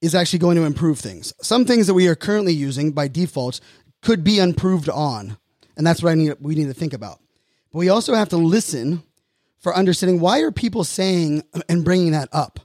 is 0.00 0.14
actually 0.14 0.38
going 0.38 0.56
to 0.56 0.64
improve 0.64 0.98
things. 0.98 1.32
Some 1.42 1.64
things 1.64 1.86
that 1.86 1.94
we 1.94 2.08
are 2.08 2.14
currently 2.14 2.52
using 2.52 2.92
by 2.92 3.08
default 3.08 3.60
could 4.02 4.22
be 4.22 4.38
improved 4.38 4.88
on, 4.88 5.36
and 5.76 5.86
that's 5.86 6.02
what 6.02 6.10
I 6.10 6.14
need 6.14 6.34
we 6.40 6.54
need 6.54 6.66
to 6.66 6.74
think 6.74 6.92
about. 6.92 7.20
but 7.72 7.78
we 7.78 7.88
also 7.88 8.14
have 8.14 8.28
to 8.30 8.36
listen 8.36 9.02
for 9.58 9.74
understanding 9.74 10.20
why 10.20 10.40
are 10.40 10.52
people 10.52 10.84
saying 10.84 11.42
and 11.68 11.84
bringing 11.84 12.12
that 12.12 12.28
up. 12.32 12.60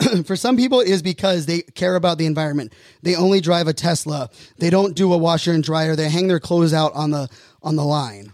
for 0.24 0.36
some 0.36 0.56
people, 0.56 0.80
it 0.80 0.88
is 0.88 1.02
because 1.02 1.46
they 1.46 1.60
care 1.60 1.96
about 1.96 2.18
the 2.18 2.26
environment. 2.26 2.72
They 3.02 3.16
only 3.16 3.40
drive 3.40 3.68
a 3.68 3.72
Tesla. 3.72 4.30
They 4.58 4.70
don't 4.70 4.96
do 4.96 5.12
a 5.12 5.18
washer 5.18 5.52
and 5.52 5.62
dryer. 5.62 5.96
They 5.96 6.08
hang 6.08 6.28
their 6.28 6.40
clothes 6.40 6.72
out 6.72 6.92
on 6.94 7.10
the 7.10 7.28
on 7.62 7.76
the 7.76 7.84
line. 7.84 8.32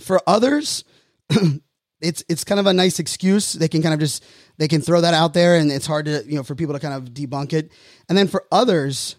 For 0.00 0.20
others, 0.26 0.84
it's 2.00 2.24
it's 2.28 2.44
kind 2.44 2.60
of 2.60 2.66
a 2.66 2.72
nice 2.72 2.98
excuse. 2.98 3.52
They 3.52 3.68
can 3.68 3.82
kind 3.82 3.94
of 3.94 4.00
just 4.00 4.24
they 4.56 4.68
can 4.68 4.80
throw 4.80 5.00
that 5.00 5.14
out 5.14 5.34
there, 5.34 5.56
and 5.56 5.70
it's 5.70 5.86
hard 5.86 6.06
to 6.06 6.24
you 6.26 6.36
know 6.36 6.42
for 6.42 6.54
people 6.54 6.74
to 6.74 6.80
kind 6.80 6.94
of 6.94 7.12
debunk 7.14 7.52
it. 7.52 7.72
And 8.08 8.16
then 8.16 8.28
for 8.28 8.44
others, 8.52 9.16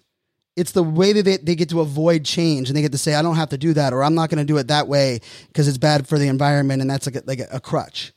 it's 0.55 0.71
the 0.71 0.83
way 0.83 1.13
that 1.13 1.23
they, 1.23 1.37
they 1.37 1.55
get 1.55 1.69
to 1.69 1.81
avoid 1.81 2.25
change, 2.25 2.69
and 2.69 2.77
they 2.77 2.81
get 2.81 2.91
to 2.91 2.97
say, 2.97 3.15
"I 3.15 3.21
don't 3.21 3.35
have 3.35 3.49
to 3.49 3.57
do 3.57 3.73
that," 3.73 3.93
or 3.93 4.03
"I'm 4.03 4.15
not 4.15 4.29
going 4.29 4.39
to 4.39 4.45
do 4.45 4.57
it 4.57 4.67
that 4.67 4.87
way 4.87 5.19
because 5.47 5.67
it's 5.67 5.77
bad 5.77 6.07
for 6.07 6.17
the 6.17 6.27
environment," 6.27 6.81
and 6.81 6.89
that's 6.89 7.05
like 7.05 7.15
a, 7.15 7.23
like 7.25 7.39
a, 7.51 7.59
crutch. 7.59 8.13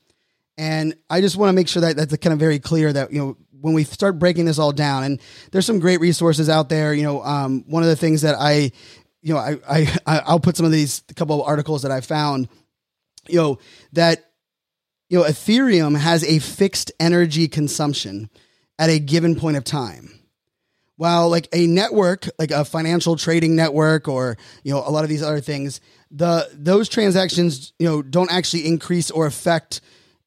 And 0.59 0.95
I 1.09 1.21
just 1.21 1.37
want 1.37 1.49
to 1.49 1.54
make 1.54 1.69
sure 1.69 1.83
that 1.83 1.97
that's 1.97 2.16
kind 2.19 2.33
of 2.33 2.38
very 2.38 2.59
clear 2.59 2.92
that 2.92 3.12
you 3.12 3.19
know 3.19 3.37
when 3.61 3.75
we 3.75 3.85
start 3.85 4.19
breaking 4.19 4.45
this 4.45 4.59
all 4.59 4.73
down, 4.73 5.04
and 5.04 5.21
there's 5.50 5.66
some 5.66 5.78
great 5.78 6.00
resources 6.00 6.49
out 6.49 6.69
there. 6.69 6.95
You 6.95 7.04
know, 7.04 7.23
um, 7.23 7.64
one 7.69 7.83
of 7.83 7.88
the 7.88 7.97
things 7.97 8.23
that 8.23 8.37
I, 8.38 8.73
you 9.23 9.35
know, 9.35 9.38
I, 9.38 9.59
I 9.69 10.23
I'll 10.26 10.40
put 10.40 10.57
some 10.57 10.66
of 10.66 10.73
these 10.73 11.02
couple 11.16 11.40
of 11.40 11.47
articles 11.47 11.83
that 11.83 11.92
I 11.92 12.00
found, 12.00 12.49
you 13.28 13.37
know, 13.37 13.59
that 13.92 14.31
you 15.12 15.19
know, 15.19 15.25
Ethereum 15.25 15.99
has 15.99 16.25
a 16.25 16.38
fixed 16.38 16.90
energy 16.99 17.47
consumption 17.47 18.31
at 18.78 18.88
a 18.88 18.99
given 18.99 19.37
point 19.37 19.59
of 19.59 19.62
time. 19.62 20.11
While 20.97 21.28
like 21.28 21.49
a 21.52 21.66
network, 21.66 22.31
like 22.38 22.50
a 22.50 22.64
financial 22.64 23.16
trading 23.16 23.54
network 23.54 24.09
or, 24.09 24.38
you 24.62 24.73
know, 24.73 24.78
a 24.78 24.88
lot 24.88 25.04
of 25.04 25.11
these 25.11 25.23
other 25.23 25.42
things, 25.42 25.83
the 26.11 26.49
those 26.54 26.88
transactions, 26.88 27.75
you 27.78 27.87
know, 27.87 28.00
don't 28.00 28.33
actually 28.33 28.66
increase 28.66 29.11
or 29.11 29.26
affect 29.26 29.83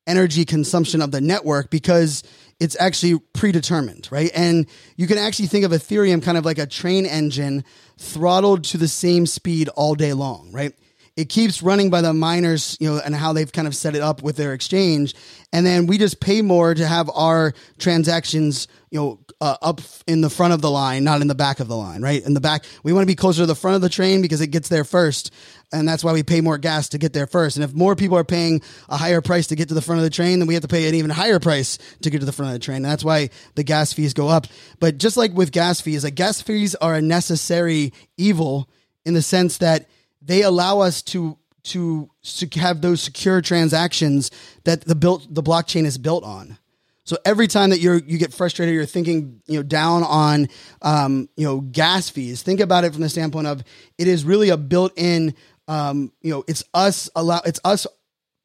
energy 0.06 0.46
consumption 0.46 1.02
of 1.02 1.10
the 1.10 1.22
network 1.22 1.72
because 1.72 2.22
it's 2.60 2.80
actually 2.80 3.18
predetermined, 3.34 4.08
right? 4.12 4.30
And 4.36 4.68
you 4.98 5.08
can 5.08 5.18
actually 5.18 5.48
think 5.48 5.66
of 5.66 5.72
Ethereum 5.72 6.22
kind 6.22 6.38
of 6.38 6.46
like 6.46 6.60
a 6.60 6.68
train 6.68 7.08
engine 7.08 7.64
throttled 7.98 8.66
to 8.66 8.78
the 8.78 8.88
same 8.88 9.26
speed 9.26 9.68
all 9.70 9.96
day 9.96 10.14
long, 10.14 10.52
right? 10.52 10.76
It 11.16 11.30
keeps 11.30 11.64
running 11.64 11.90
by 11.90 12.02
the 12.02 12.14
miners, 12.14 12.76
you 12.82 12.90
know, 12.90 13.02
and 13.04 13.16
how 13.16 13.32
they've 13.32 13.52
kind 13.52 13.68
of 13.68 13.76
set 13.76 13.96
it 13.96 14.02
up 14.02 14.22
with 14.22 14.36
their 14.36 14.54
exchange. 14.54 15.16
And 15.54 15.66
then 15.66 15.86
we 15.88 15.98
just 15.98 16.20
pay 16.20 16.42
more 16.42 16.74
to 16.74 16.86
have 16.86 17.10
our 17.14 17.54
transactions, 17.78 18.68
you 18.90 19.00
know, 19.00 19.20
uh, 19.40 19.56
up 19.62 19.80
in 20.08 20.20
the 20.20 20.30
front 20.30 20.54
of 20.54 20.62
the 20.62 20.70
line, 20.70 21.06
not 21.06 21.22
in 21.22 21.28
the 21.28 21.36
back 21.36 21.62
of 21.62 21.70
the 21.70 21.78
line, 21.78 22.02
right? 22.02 22.22
In 22.26 22.34
the 22.34 22.42
back, 22.42 22.66
we 22.84 22.92
want 22.92 23.04
to 23.04 23.08
be 23.08 23.16
closer 23.16 23.44
to 23.44 23.46
the 23.46 23.56
front 23.56 23.76
of 23.76 23.82
the 23.82 23.90
train 23.90 24.22
because 24.22 24.42
it 24.42 24.48
gets 24.48 24.68
there 24.68 24.84
first. 24.84 25.32
And 25.72 25.88
that's 25.88 26.04
why 26.04 26.12
we 26.12 26.24
pay 26.24 26.42
more 26.42 26.58
gas 26.58 26.90
to 26.90 26.98
get 26.98 27.14
there 27.14 27.28
first. 27.28 27.56
And 27.56 27.64
if 27.64 27.74
more 27.74 27.96
people 27.96 28.18
are 28.18 28.26
paying 28.26 28.62
a 28.90 28.98
higher 28.98 29.22
price 29.22 29.48
to 29.48 29.56
get 29.56 29.70
to 29.70 29.74
the 29.74 29.82
front 29.82 30.00
of 30.00 30.04
the 30.04 30.10
train, 30.10 30.40
then 30.40 30.48
we 30.48 30.54
have 30.54 30.64
to 30.64 30.70
pay 30.70 30.88
an 30.90 30.96
even 30.96 31.12
higher 31.12 31.40
price 31.40 31.78
to 32.02 32.10
get 32.10 32.20
to 32.20 32.26
the 32.26 32.34
front 32.34 32.50
of 32.50 32.60
the 32.60 32.66
train. 32.66 32.78
And 32.78 32.86
that's 32.86 33.06
why 33.06 33.30
the 33.56 33.64
gas 33.64 33.94
fees 33.94 34.14
go 34.14 34.28
up. 34.28 34.48
But 34.80 34.98
just 34.98 35.16
like 35.16 35.34
with 35.34 35.52
gas 35.52 35.80
fees, 35.80 36.04
like 36.04 36.16
gas 36.16 36.42
fees 36.42 36.76
are 36.76 36.96
a 36.96 37.02
necessary 37.02 37.94
evil 38.18 38.70
in 39.06 39.14
the 39.14 39.22
sense 39.22 39.60
that 39.60 39.88
they 40.26 40.42
allow 40.42 40.80
us 40.80 41.02
to 41.04 41.38
to 41.64 42.10
have 42.56 42.82
those 42.82 43.02
secure 43.02 43.42
transactions 43.42 44.30
that 44.66 44.82
the 44.82 44.96
built 44.96 45.34
the 45.34 45.44
blockchain 45.44 45.86
is 45.86 45.98
built 45.98 46.24
on. 46.24 46.58
So 47.04 47.18
every 47.24 47.48
time 47.48 47.70
that 47.70 47.80
you're 47.80 47.98
you 47.98 48.18
get 48.18 48.34
frustrated, 48.34 48.74
you're 48.74 48.86
thinking 48.86 49.42
you 49.48 49.58
know 49.58 49.64
down 49.64 50.04
on 50.04 50.48
um, 50.82 51.30
you 51.36 51.46
know 51.46 51.62
gas 51.62 52.10
fees. 52.10 52.42
Think 52.42 52.60
about 52.60 52.84
it 52.84 52.94
from 52.94 53.02
the 53.02 53.10
standpoint 53.10 53.48
of 53.48 53.64
it 53.98 54.08
is 54.08 54.26
really 54.26 54.50
a 54.50 54.58
built-in 54.58 55.36
um, 55.68 56.12
you 56.22 56.32
know 56.32 56.44
it's 56.48 56.64
us 56.74 57.10
allow 57.16 57.42
it's 57.46 57.60
us 57.64 57.88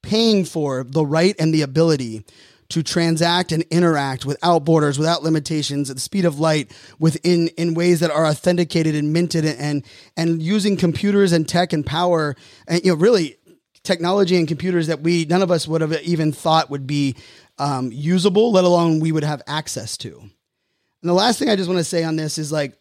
paying 0.02 0.44
for 0.44 0.84
the 0.84 1.04
right 1.04 1.34
and 1.38 1.52
the 1.52 1.62
ability 1.62 2.24
to 2.70 2.82
transact 2.82 3.52
and 3.52 3.62
interact 3.70 4.24
without 4.24 4.64
borders, 4.64 4.98
without 4.98 5.22
limitations, 5.22 5.90
at 5.90 5.96
the 5.96 6.00
speed 6.00 6.24
of 6.24 6.40
light, 6.40 6.72
within 6.98 7.48
in 7.56 7.74
ways 7.74 8.00
that 8.00 8.10
are 8.10 8.26
authenticated 8.26 8.94
and 8.94 9.12
minted, 9.12 9.44
and 9.44 9.84
and 10.16 10.42
using 10.42 10.76
computers 10.76 11.32
and 11.32 11.48
tech 11.48 11.72
and 11.72 11.84
power, 11.84 12.34
and 12.66 12.84
you 12.84 12.92
know, 12.92 12.96
really 12.96 13.36
technology 13.82 14.36
and 14.36 14.48
computers 14.48 14.88
that 14.88 15.00
we 15.00 15.24
none 15.24 15.42
of 15.42 15.50
us 15.50 15.66
would 15.66 15.80
have 15.80 15.92
even 16.02 16.32
thought 16.32 16.70
would 16.70 16.86
be 16.86 17.16
um, 17.58 17.90
usable, 17.92 18.52
let 18.52 18.64
alone 18.64 19.00
we 19.00 19.12
would 19.12 19.24
have 19.24 19.42
access 19.46 19.96
to. 19.98 20.18
And 20.18 21.08
the 21.08 21.14
last 21.14 21.38
thing 21.38 21.48
I 21.48 21.56
just 21.56 21.68
want 21.68 21.78
to 21.78 21.84
say 21.84 22.04
on 22.04 22.16
this 22.16 22.38
is 22.38 22.52
like, 22.52 22.78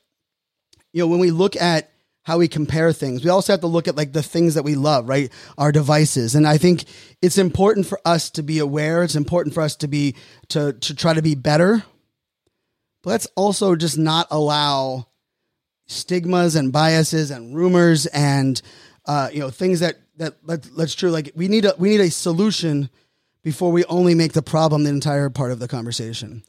you 0.91 1.01
know, 1.01 1.07
when 1.07 1.19
we 1.19 1.31
look 1.31 1.55
at 1.55 1.91
how 2.29 2.37
we 2.37 2.47
compare 2.47 2.93
things. 2.93 3.23
We 3.23 3.31
also 3.31 3.53
have 3.53 3.61
to 3.61 3.67
look 3.67 3.87
at 3.87 3.95
like 3.95 4.13
the 4.13 4.21
things 4.21 4.53
that 4.53 4.61
we 4.61 4.75
love, 4.75 5.09
right? 5.09 5.31
Our 5.57 5.71
devices. 5.71 6.35
And 6.35 6.45
I 6.45 6.59
think 6.59 6.83
it's 7.23 7.39
important 7.39 7.87
for 7.87 7.99
us 8.05 8.29
to 8.31 8.43
be 8.43 8.59
aware. 8.59 9.01
It's 9.01 9.15
important 9.15 9.55
for 9.55 9.61
us 9.61 9.75
to 9.77 9.87
be 9.87 10.13
to 10.49 10.73
to 10.73 10.93
try 10.93 11.15
to 11.15 11.23
be 11.23 11.33
better. 11.33 11.83
But 13.01 13.09
let's 13.09 13.27
also 13.35 13.75
just 13.75 13.97
not 13.97 14.27
allow 14.29 15.07
stigmas 15.87 16.55
and 16.55 16.71
biases 16.71 17.31
and 17.31 17.55
rumors 17.55 18.05
and 18.05 18.61
uh, 19.07 19.29
you 19.33 19.39
know 19.39 19.49
things 19.49 19.79
that 19.79 19.95
that 20.17 20.35
let, 20.43 20.61
that's 20.77 20.93
true. 20.93 21.09
Like 21.09 21.31
we 21.35 21.47
need 21.47 21.65
a 21.65 21.73
we 21.79 21.89
need 21.89 22.01
a 22.01 22.11
solution 22.11 22.91
before 23.41 23.71
we 23.71 23.85
only 23.85 24.13
make 24.13 24.33
the 24.33 24.43
problem 24.43 24.83
the 24.83 24.91
entire 24.91 25.31
part 25.31 25.51
of 25.51 25.57
the 25.57 25.67
conversation. 25.67 26.43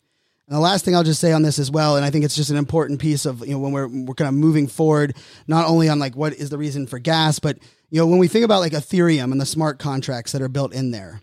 And 0.50 0.56
the 0.56 0.60
last 0.60 0.84
thing 0.84 0.96
I'll 0.96 1.04
just 1.04 1.20
say 1.20 1.30
on 1.30 1.42
this 1.42 1.60
as 1.60 1.70
well, 1.70 1.94
and 1.94 2.04
I 2.04 2.10
think 2.10 2.24
it's 2.24 2.34
just 2.34 2.50
an 2.50 2.56
important 2.56 3.00
piece 3.00 3.24
of 3.24 3.46
you 3.46 3.52
know 3.52 3.60
when 3.60 3.70
we're 3.70 3.86
we're 3.86 4.14
kind 4.14 4.26
of 4.26 4.34
moving 4.34 4.66
forward, 4.66 5.16
not 5.46 5.68
only 5.68 5.88
on 5.88 6.00
like 6.00 6.16
what 6.16 6.32
is 6.32 6.50
the 6.50 6.58
reason 6.58 6.88
for 6.88 6.98
gas, 6.98 7.38
but 7.38 7.56
you 7.88 8.00
know 8.00 8.06
when 8.08 8.18
we 8.18 8.26
think 8.26 8.44
about 8.44 8.58
like 8.58 8.72
Ethereum 8.72 9.30
and 9.30 9.40
the 9.40 9.46
smart 9.46 9.78
contracts 9.78 10.32
that 10.32 10.42
are 10.42 10.48
built 10.48 10.74
in 10.74 10.90
there, 10.90 11.22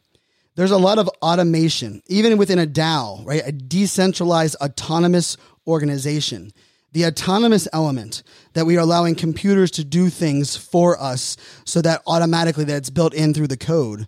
there's 0.55 0.72
a 0.72 0.77
lot 0.77 0.98
of 0.98 1.10
automation, 1.22 2.01
even 2.07 2.38
within 2.38 2.57
a 2.57 2.65
DAO, 2.65 3.25
right? 3.25 3.41
A 3.46 3.51
decentralized 3.51 4.55
autonomous 4.62 5.36
organization. 5.67 6.53
The 6.93 7.05
autonomous 7.05 7.67
element 7.74 8.24
that 8.53 8.65
we 8.65 8.77
are 8.77 8.81
allowing 8.81 9.15
computers 9.15 9.72
to 9.72 9.84
do 9.84 10.10
things 10.10 10.55
for 10.55 10.98
us 11.01 11.36
so 11.65 11.81
that 11.81 12.01
automatically 12.07 12.63
that 12.63 12.77
it's 12.77 12.89
built 12.89 13.13
in 13.13 13.34
through 13.34 13.48
the 13.48 13.57
code. 13.57 14.07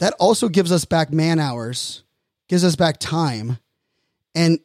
That 0.00 0.12
also 0.18 0.48
gives 0.48 0.72
us 0.72 0.84
back 0.84 1.12
man 1.12 1.38
hours, 1.38 2.02
gives 2.48 2.64
us 2.64 2.74
back 2.74 2.98
time 2.98 3.58
and 4.36 4.60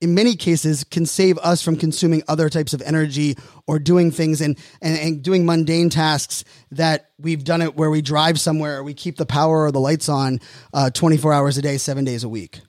in 0.00 0.14
many 0.14 0.36
cases 0.36 0.84
can 0.84 1.06
save 1.06 1.38
us 1.38 1.62
from 1.62 1.76
consuming 1.76 2.22
other 2.28 2.48
types 2.48 2.74
of 2.74 2.82
energy 2.82 3.36
or 3.66 3.78
doing 3.78 4.10
things 4.10 4.40
and, 4.40 4.58
and, 4.82 4.98
and, 4.98 5.22
doing 5.22 5.46
mundane 5.46 5.88
tasks 5.88 6.44
that 6.70 7.10
we've 7.18 7.44
done 7.44 7.62
it 7.62 7.76
where 7.76 7.90
we 7.90 8.02
drive 8.02 8.38
somewhere 8.38 8.84
we 8.84 8.94
keep 8.94 9.16
the 9.16 9.26
power 9.26 9.64
or 9.64 9.72
the 9.72 9.80
lights 9.80 10.08
on 10.08 10.38
uh, 10.74 10.90
24 10.90 11.32
hours 11.32 11.56
a 11.56 11.62
day 11.62 11.78
seven 11.78 12.04
days 12.04 12.24
a 12.24 12.28
week. 12.28 12.60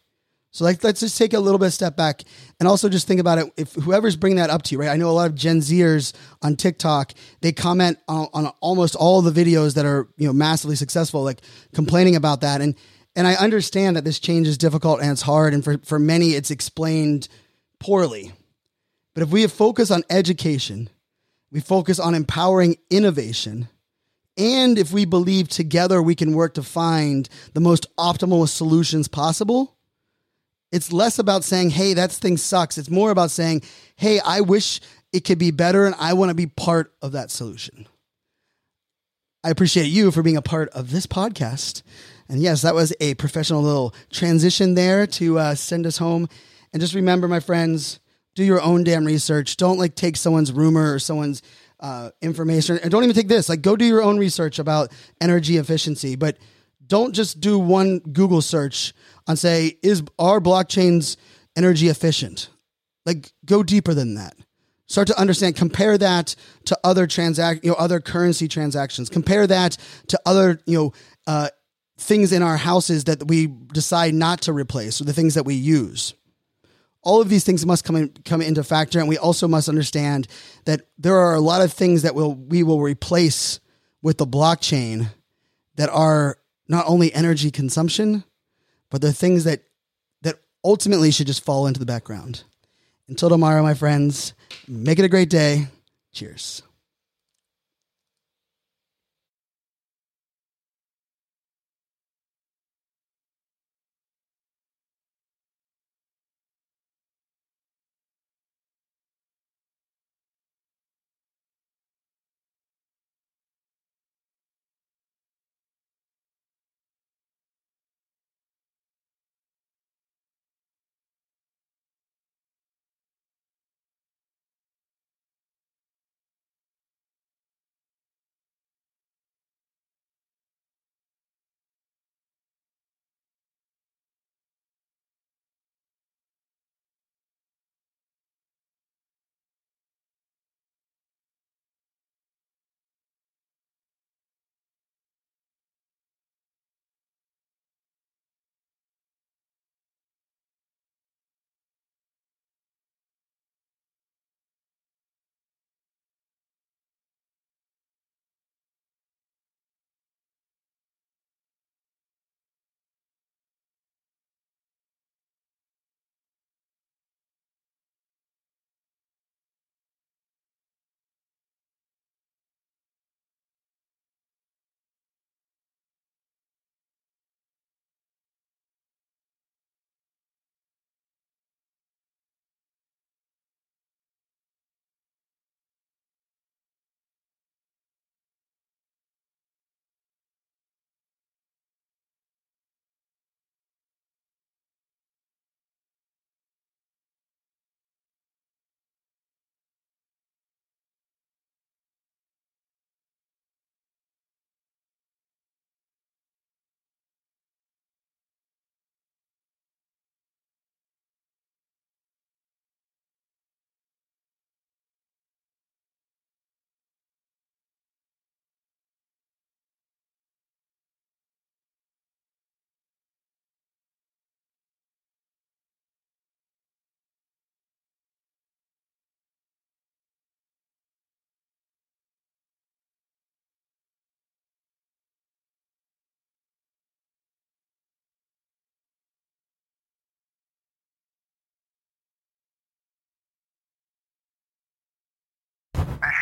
So 0.52 0.64
like 0.64 0.84
let's 0.84 1.02
just 1.02 1.18
take 1.18 1.34
a 1.34 1.40
little 1.40 1.60
bit 1.60 1.72
step 1.72 1.96
back 1.96 2.24
and 2.60 2.68
also 2.68 2.90
just 2.90 3.06
think 3.08 3.20
about 3.20 3.38
it. 3.38 3.52
If 3.58 3.74
whoever's 3.74 4.16
bringing 4.16 4.38
that 4.38 4.50
up 4.50 4.64
to 4.64 4.72
you 4.74 4.80
right? 4.80 4.90
I 4.90 4.96
know 4.96 5.10
a 5.10 5.12
lot 5.12 5.30
of 5.30 5.36
gen 5.36 5.60
zers 5.60 6.14
on 6.42 6.56
tiktok 6.56 7.14
they 7.42 7.52
comment 7.52 8.00
on, 8.08 8.28
on 8.34 8.48
almost 8.62 8.96
all 8.96 9.22
the 9.22 9.32
videos 9.32 9.76
that 9.76 9.86
are 9.86 10.08
you 10.18 10.26
know 10.28 10.34
massively 10.34 10.76
successful 10.78 11.24
like 11.24 11.42
complaining 11.76 12.16
about 12.16 12.42
that. 12.42 12.62
And 12.62 12.76
and 13.18 13.28
I 13.28 13.34
understand 13.34 13.96
that 13.96 14.06
this 14.06 14.20
change 14.20 14.48
is 14.48 14.60
difficult 14.60 15.02
and 15.02 15.12
it's 15.12 15.24
hard, 15.24 15.54
and 15.56 15.64
for, 15.64 15.80
for 15.80 15.98
many, 15.98 16.30
it's 16.30 16.52
explained 16.52 17.28
poorly. 17.80 18.32
But 19.16 19.24
if 19.24 19.30
we 19.30 19.42
have 19.42 19.52
focus 19.52 19.90
on 19.90 20.04
education, 20.10 20.90
we 21.52 21.60
focus 21.60 22.00
on 22.00 22.14
empowering 22.14 22.78
innovation, 22.92 23.70
and 24.38 24.78
if 24.78 24.92
we 24.92 25.06
believe 25.06 25.48
together 25.48 26.00
we 26.00 26.14
can 26.14 26.34
work 26.34 26.54
to 26.54 26.64
find 26.64 27.28
the 27.56 27.60
most 27.60 27.88
optimal 27.98 28.48
solutions 28.48 29.08
possible, 29.08 29.76
it's 30.72 30.94
less 30.94 31.18
about 31.18 31.44
saying, 31.44 31.72
hey, 31.72 31.96
that 31.96 32.12
thing 32.12 32.38
sucks. 32.38 32.78
It's 32.78 32.90
more 32.90 33.10
about 33.10 33.32
saying, 33.32 33.64
hey, 33.96 34.20
I 34.24 34.42
wish 34.42 34.80
it 35.12 35.22
could 35.22 35.40
be 35.40 35.50
better 35.50 35.88
and 35.88 35.96
I 35.98 36.14
want 36.14 36.30
to 36.30 36.36
be 36.36 36.46
part 36.46 36.94
of 37.02 37.14
that 37.14 37.32
solution. 37.32 37.88
I 39.44 39.50
appreciate 39.50 39.88
you 39.88 40.12
for 40.12 40.22
being 40.22 40.38
a 40.38 40.42
part 40.42 40.70
of 40.70 40.92
this 40.92 41.08
podcast. 41.08 41.82
And 42.30 42.42
yes, 42.42 42.62
that 42.62 42.76
was 42.76 42.94
a 43.00 43.14
professional 43.16 43.62
little 43.62 43.94
transition 44.12 44.76
there 44.76 45.08
to 45.08 45.40
uh, 45.40 45.56
send 45.56 45.86
us 45.86 45.98
home. 45.98 46.28
And 46.74 46.82
just 46.82 46.94
remember, 46.94 47.28
my 47.28 47.40
friends, 47.40 48.00
do 48.36 48.44
your 48.44 48.62
own 48.62 48.84
damn 48.84 49.06
research. 49.06 49.58
Don't 49.58 49.78
like 49.78 49.96
take 49.96 50.18
someone's 50.18 50.52
rumor 50.52 50.94
or 50.94 51.00
someone's 51.00 51.42
uh, 51.80 52.12
information. 52.22 52.78
And 52.80 52.92
don't 52.92 53.04
even 53.04 53.16
take 53.16 53.28
this. 53.28 53.50
Like, 53.50 53.62
go 53.62 53.76
do 53.76 53.86
your 53.86 54.02
own 54.02 54.18
research 54.18 54.60
about 54.60 54.92
energy 55.22 55.58
efficiency. 55.58 56.16
But 56.16 56.38
don't 56.86 57.14
just 57.14 57.40
do 57.40 57.58
one 57.58 58.00
Google 58.00 58.42
search 58.42 58.94
on 59.28 59.38
say, 59.38 59.78
is 59.82 60.04
our 60.20 60.40
blockchains 60.40 61.18
energy 61.56 61.88
efficient? 61.88 62.50
Like, 63.06 63.32
go 63.46 63.64
deeper 63.64 63.94
than 63.94 64.16
that 64.16 64.36
start 64.88 65.08
to 65.08 65.20
understand 65.20 65.56
compare 65.56 65.98
that 65.98 66.36
to 66.66 66.78
other 66.84 67.06
transact 67.06 67.64
you 67.64 67.70
know 67.70 67.76
other 67.76 68.00
currency 68.00 68.48
transactions 68.48 69.10
compare 69.10 69.46
that 69.46 69.78
to 70.08 70.20
other 70.26 70.60
you 70.66 70.78
know 70.78 70.94
uh, 71.28 71.50
things 71.98 72.32
in 72.32 72.44
our 72.44 72.58
houses 72.58 73.06
that 73.06 73.28
we 73.28 73.48
decide 73.48 74.14
not 74.14 74.42
to 74.42 74.54
replace 74.54 75.02
or 75.02 75.06
the 75.06 75.14
things 75.14 75.34
that 75.34 75.46
we 75.46 75.56
use. 75.56 76.14
All 77.02 77.22
of 77.22 77.30
these 77.30 77.44
things 77.44 77.66
must 77.66 77.84
come 77.84 77.96
in, 77.96 78.10
come 78.26 78.42
into 78.42 78.64
factor, 78.64 79.00
and 79.00 79.08
we 79.08 79.18
also 79.18 79.48
must 79.48 79.70
understand 79.70 80.28
that 80.66 80.88
there 80.98 81.16
are 81.16 81.36
a 81.36 81.40
lot 81.40 81.62
of 81.62 81.72
things 81.72 82.02
that 82.02 82.16
will 82.16 82.36
we 82.36 82.64
will 82.64 82.82
replace 82.82 83.60
with 84.02 84.18
the 84.18 84.28
blockchain 84.28 85.10
that 85.76 85.90
are 85.90 86.38
not 86.68 86.86
only 86.88 87.14
energy 87.14 87.50
consumption, 87.50 88.24
but 88.90 89.02
they're 89.02 89.12
things 89.12 89.46
that 89.46 89.64
that 90.24 90.40
ultimately 90.64 91.12
should 91.12 91.28
just 91.28 91.46
fall 91.46 91.68
into 91.68 91.80
the 91.80 91.86
background. 91.86 92.44
Until 93.08 93.30
tomorrow, 93.30 93.64
my 93.64 93.74
friends, 93.74 94.34
make 94.68 95.00
it 95.00 95.06
a 95.06 95.10
great 95.10 95.30
day. 95.30 95.68
Cheers. 96.12 96.62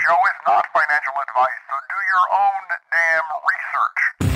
show 0.06 0.22
is 0.22 0.40
not 0.46 0.66
financial 0.70 1.18
advice, 1.18 1.62
so 1.66 1.76
do 1.90 1.98
your 2.14 2.26
own 2.38 2.64
damn 2.94 3.28
research. 3.50 4.35